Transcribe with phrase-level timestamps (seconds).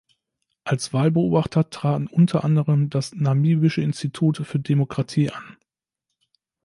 [0.63, 5.57] Als Wahlbeobachter traten unter anderem das Namibische Institut für Demokratie an.